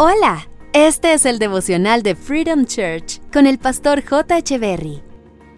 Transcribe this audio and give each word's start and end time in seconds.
Hola, 0.00 0.48
este 0.74 1.12
es 1.12 1.26
el 1.26 1.40
devocional 1.40 2.04
de 2.04 2.14
Freedom 2.14 2.66
Church 2.66 3.20
con 3.32 3.48
el 3.48 3.58
pastor 3.58 4.04
J. 4.04 4.56
Berry. 4.56 5.02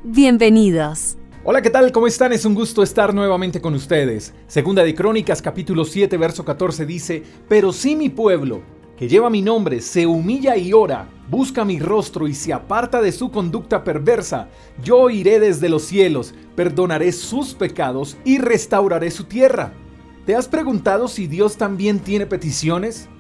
Bienvenidos. 0.03 1.19
Hola, 1.45 1.61
¿qué 1.61 1.69
tal? 1.69 1.93
¿Cómo 1.93 2.07
están? 2.07 2.33
Es 2.33 2.47
un 2.47 2.55
gusto 2.55 2.83
estar 2.83 3.13
nuevamente 3.13 3.61
con 3.61 3.75
ustedes. 3.75 4.33
Segunda 4.47 4.83
de 4.83 4.95
Crónicas, 4.95 5.43
capítulo 5.43 5.85
7, 5.85 6.17
verso 6.17 6.43
14 6.43 6.87
dice, 6.87 7.23
Pero 7.51 7.71
si 7.71 7.95
mi 7.95 8.09
pueblo, 8.09 8.63
que 8.97 9.09
lleva 9.09 9.29
mi 9.29 9.43
nombre, 9.43 9.83
se 9.83 10.07
humilla 10.07 10.57
y 10.57 10.73
ora, 10.73 11.07
busca 11.29 11.67
mi 11.67 11.79
rostro 11.79 12.27
y 12.27 12.33
se 12.33 12.55
aparta 12.55 13.03
de 13.03 13.13
su 13.13 13.31
conducta 13.31 13.85
perversa, 13.85 14.49
yo 14.83 15.11
iré 15.11 15.39
desde 15.39 15.69
los 15.69 15.83
cielos, 15.83 16.33
perdonaré 16.57 17.13
sus 17.13 17.53
pecados 17.53 18.17
y 18.25 18.39
restauraré 18.39 19.11
su 19.11 19.25
tierra. 19.25 19.75
¿Te 20.25 20.35
has 20.35 20.49
preguntado 20.49 21.09
si 21.09 21.27
Dios 21.27 21.59
también 21.59 21.99
tiene 21.99 22.25
peticiones? 22.25 23.11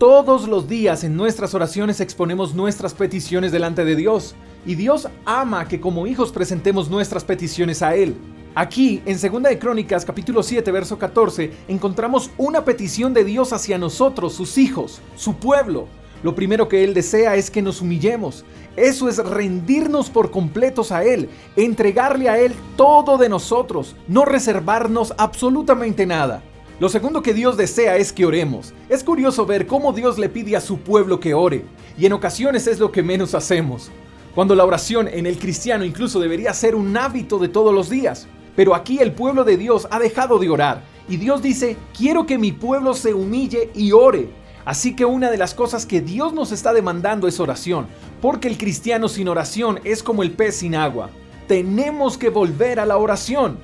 Todos 0.00 0.48
los 0.48 0.66
días 0.66 1.04
en 1.04 1.14
nuestras 1.14 1.52
oraciones 1.52 2.00
exponemos 2.00 2.54
nuestras 2.54 2.94
peticiones 2.94 3.52
delante 3.52 3.84
de 3.84 3.96
Dios 3.96 4.34
y 4.64 4.74
Dios 4.74 5.08
ama 5.26 5.68
que 5.68 5.78
como 5.78 6.06
hijos 6.06 6.32
presentemos 6.32 6.88
nuestras 6.88 7.22
peticiones 7.22 7.82
a 7.82 7.94
Él. 7.94 8.16
Aquí, 8.54 9.02
en 9.04 9.20
2 9.20 9.42
de 9.42 9.58
Crónicas, 9.58 10.06
capítulo 10.06 10.42
7, 10.42 10.72
verso 10.72 10.98
14, 10.98 11.50
encontramos 11.68 12.30
una 12.38 12.64
petición 12.64 13.12
de 13.12 13.24
Dios 13.24 13.52
hacia 13.52 13.76
nosotros, 13.76 14.32
sus 14.32 14.56
hijos, 14.56 15.02
su 15.16 15.34
pueblo. 15.34 15.86
Lo 16.22 16.34
primero 16.34 16.66
que 16.66 16.82
Él 16.82 16.94
desea 16.94 17.36
es 17.36 17.50
que 17.50 17.60
nos 17.60 17.82
humillemos. 17.82 18.46
Eso 18.76 19.06
es 19.06 19.18
rendirnos 19.18 20.08
por 20.08 20.30
completos 20.30 20.92
a 20.92 21.04
Él, 21.04 21.28
entregarle 21.56 22.30
a 22.30 22.38
Él 22.38 22.54
todo 22.74 23.18
de 23.18 23.28
nosotros, 23.28 23.94
no 24.08 24.24
reservarnos 24.24 25.12
absolutamente 25.18 26.06
nada. 26.06 26.42
Lo 26.80 26.88
segundo 26.88 27.20
que 27.20 27.34
Dios 27.34 27.58
desea 27.58 27.98
es 27.98 28.10
que 28.10 28.24
oremos. 28.24 28.72
Es 28.88 29.04
curioso 29.04 29.44
ver 29.44 29.66
cómo 29.66 29.92
Dios 29.92 30.18
le 30.18 30.30
pide 30.30 30.56
a 30.56 30.62
su 30.62 30.78
pueblo 30.78 31.20
que 31.20 31.34
ore, 31.34 31.66
y 31.98 32.06
en 32.06 32.14
ocasiones 32.14 32.66
es 32.66 32.78
lo 32.78 32.90
que 32.90 33.02
menos 33.02 33.34
hacemos. 33.34 33.90
Cuando 34.34 34.54
la 34.54 34.64
oración 34.64 35.06
en 35.06 35.26
el 35.26 35.38
cristiano 35.38 35.84
incluso 35.84 36.18
debería 36.20 36.54
ser 36.54 36.74
un 36.74 36.96
hábito 36.96 37.38
de 37.38 37.48
todos 37.48 37.74
los 37.74 37.90
días. 37.90 38.28
Pero 38.56 38.74
aquí 38.74 38.98
el 38.98 39.12
pueblo 39.12 39.44
de 39.44 39.58
Dios 39.58 39.88
ha 39.90 39.98
dejado 39.98 40.38
de 40.38 40.48
orar, 40.48 40.82
y 41.06 41.18
Dios 41.18 41.42
dice, 41.42 41.76
quiero 41.94 42.24
que 42.24 42.38
mi 42.38 42.50
pueblo 42.50 42.94
se 42.94 43.12
humille 43.12 43.70
y 43.74 43.92
ore. 43.92 44.30
Así 44.64 44.96
que 44.96 45.04
una 45.04 45.30
de 45.30 45.36
las 45.36 45.52
cosas 45.52 45.84
que 45.84 46.00
Dios 46.00 46.32
nos 46.32 46.50
está 46.50 46.72
demandando 46.72 47.28
es 47.28 47.40
oración, 47.40 47.88
porque 48.22 48.48
el 48.48 48.56
cristiano 48.56 49.10
sin 49.10 49.28
oración 49.28 49.80
es 49.84 50.02
como 50.02 50.22
el 50.22 50.30
pez 50.30 50.56
sin 50.56 50.74
agua. 50.74 51.10
Tenemos 51.46 52.16
que 52.16 52.30
volver 52.30 52.80
a 52.80 52.86
la 52.86 52.96
oración. 52.96 53.58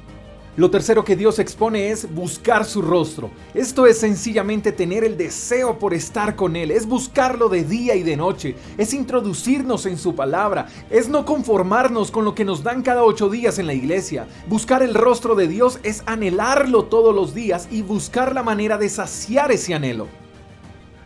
Lo 0.56 0.70
tercero 0.70 1.04
que 1.04 1.16
Dios 1.16 1.38
expone 1.38 1.90
es 1.90 2.14
buscar 2.14 2.64
su 2.64 2.80
rostro. 2.80 3.30
Esto 3.52 3.86
es 3.86 3.98
sencillamente 3.98 4.72
tener 4.72 5.04
el 5.04 5.18
deseo 5.18 5.78
por 5.78 5.92
estar 5.92 6.34
con 6.34 6.56
Él, 6.56 6.70
es 6.70 6.86
buscarlo 6.86 7.50
de 7.50 7.62
día 7.62 7.94
y 7.94 8.02
de 8.02 8.16
noche, 8.16 8.56
es 8.78 8.94
introducirnos 8.94 9.84
en 9.84 9.98
su 9.98 10.14
palabra, 10.14 10.68
es 10.88 11.10
no 11.10 11.26
conformarnos 11.26 12.10
con 12.10 12.24
lo 12.24 12.34
que 12.34 12.46
nos 12.46 12.62
dan 12.62 12.80
cada 12.80 13.04
ocho 13.04 13.28
días 13.28 13.58
en 13.58 13.66
la 13.66 13.74
iglesia. 13.74 14.28
Buscar 14.48 14.82
el 14.82 14.94
rostro 14.94 15.34
de 15.34 15.46
Dios 15.46 15.78
es 15.82 16.02
anhelarlo 16.06 16.84
todos 16.84 17.14
los 17.14 17.34
días 17.34 17.68
y 17.70 17.82
buscar 17.82 18.34
la 18.34 18.42
manera 18.42 18.78
de 18.78 18.88
saciar 18.88 19.52
ese 19.52 19.74
anhelo. 19.74 20.06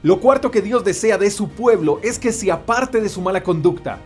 Lo 0.05 0.21
cuarto 0.21 0.53
que 0.53 0.63
Dios 0.63 0.85
desea 0.85 1.19
de 1.19 1.31
su 1.31 1.49
pueblo 1.49 1.99
es 2.05 2.21
que 2.21 2.33
se 2.33 2.53
aparte 2.53 3.01
de 3.01 3.09
su 3.09 3.21
mala 3.21 3.43
conducta. 3.43 3.99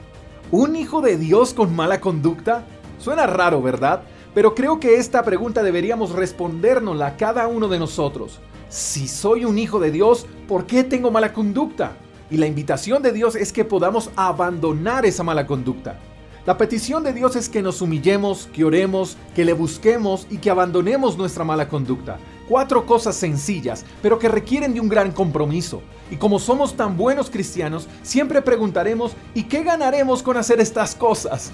¿Un 0.51 0.75
hijo 0.75 1.03
de 1.03 1.19
Dios 1.19 1.53
con 1.53 1.77
mala 1.77 2.01
conducta? 2.01 2.65
Suena 2.99 3.27
raro, 3.27 3.61
¿verdad? 3.61 4.05
Pero 4.35 4.55
creo 4.55 4.81
que 4.81 4.97
esta 4.97 5.23
pregunta 5.23 5.63
deberíamos 5.63 6.11
respondérnosla 6.11 7.17
cada 7.17 7.47
uno 7.47 7.69
de 7.69 7.79
nosotros. 7.79 8.41
Si 8.69 9.07
soy 9.07 9.45
un 9.45 9.59
hijo 9.59 9.79
de 9.79 9.93
Dios, 9.93 10.27
¿por 10.49 10.67
qué 10.67 10.83
tengo 10.83 11.13
mala 11.13 11.33
conducta? 11.33 11.97
Y 12.31 12.37
la 12.37 12.47
invitación 12.47 13.03
de 13.03 13.13
Dios 13.13 13.37
es 13.37 13.53
que 13.53 13.65
podamos 13.65 14.11
abandonar 14.17 15.07
esa 15.07 15.23
mala 15.23 15.47
conducta. 15.47 16.01
La 16.47 16.59
petición 16.59 17.05
de 17.05 17.13
Dios 17.13 17.37
es 17.37 17.49
que 17.49 17.63
nos 17.63 17.81
humillemos, 17.81 18.49
que 18.53 18.65
oremos, 18.65 19.17
que 19.35 19.45
le 19.45 19.53
busquemos 19.53 20.27
y 20.29 20.39
que 20.39 20.51
abandonemos 20.51 21.17
nuestra 21.17 21.45
mala 21.45 21.69
conducta. 21.69 22.19
Cuatro 22.49 22.85
cosas 22.85 23.15
sencillas, 23.15 23.87
pero 24.03 24.19
que 24.19 24.29
requieren 24.29 24.75
de 24.75 24.81
un 24.81 24.89
gran 24.89 25.13
compromiso. 25.13 25.81
Y 26.11 26.17
como 26.17 26.39
somos 26.39 26.77
tan 26.77 26.97
buenos 26.97 27.31
cristianos, 27.31 27.89
siempre 28.03 28.43
preguntaremos, 28.43 29.13
¿y 29.33 29.45
qué 29.45 29.63
ganaremos 29.63 30.23
con 30.23 30.37
hacer 30.37 30.61
estas 30.61 30.95
cosas? 30.95 31.53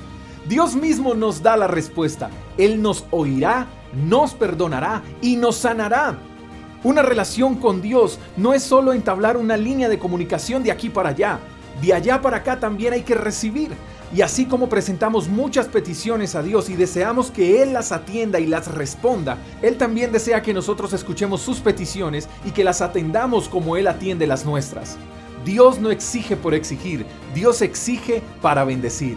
Dios 0.50 0.74
mismo 0.74 1.14
nos 1.14 1.44
da 1.44 1.56
la 1.56 1.68
respuesta. 1.68 2.28
Él 2.58 2.82
nos 2.82 3.04
oirá, 3.12 3.68
nos 3.94 4.34
perdonará 4.34 5.00
y 5.22 5.36
nos 5.36 5.54
sanará. 5.58 6.18
Una 6.82 7.02
relación 7.02 7.54
con 7.54 7.80
Dios 7.80 8.18
no 8.36 8.52
es 8.52 8.64
solo 8.64 8.92
entablar 8.92 9.36
una 9.36 9.56
línea 9.56 9.88
de 9.88 10.00
comunicación 10.00 10.64
de 10.64 10.72
aquí 10.72 10.90
para 10.90 11.10
allá. 11.10 11.38
De 11.80 11.94
allá 11.94 12.20
para 12.20 12.38
acá 12.38 12.58
también 12.58 12.94
hay 12.94 13.02
que 13.02 13.14
recibir. 13.14 13.70
Y 14.12 14.22
así 14.22 14.44
como 14.44 14.68
presentamos 14.68 15.28
muchas 15.28 15.68
peticiones 15.68 16.34
a 16.34 16.42
Dios 16.42 16.68
y 16.68 16.74
deseamos 16.74 17.30
que 17.30 17.62
Él 17.62 17.72
las 17.72 17.92
atienda 17.92 18.40
y 18.40 18.46
las 18.48 18.66
responda, 18.66 19.38
Él 19.62 19.76
también 19.76 20.10
desea 20.10 20.42
que 20.42 20.52
nosotros 20.52 20.92
escuchemos 20.92 21.42
sus 21.42 21.60
peticiones 21.60 22.28
y 22.44 22.50
que 22.50 22.64
las 22.64 22.80
atendamos 22.80 23.48
como 23.48 23.76
Él 23.76 23.86
atiende 23.86 24.26
las 24.26 24.44
nuestras. 24.44 24.96
Dios 25.44 25.78
no 25.78 25.92
exige 25.92 26.34
por 26.34 26.54
exigir, 26.54 27.06
Dios 27.36 27.62
exige 27.62 28.20
para 28.42 28.64
bendecir. 28.64 29.16